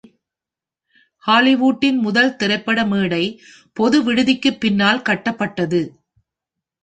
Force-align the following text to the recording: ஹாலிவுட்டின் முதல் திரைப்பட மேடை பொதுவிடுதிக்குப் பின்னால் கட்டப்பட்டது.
ஹாலிவுட்டின் 1.27 1.99
முதல் 1.99 2.35
திரைப்பட 2.35 2.85
மேடை 2.85 3.23
பொதுவிடுதிக்குப் 3.79 4.59
பின்னால் 4.59 5.01
கட்டப்பட்டது. 5.01 5.81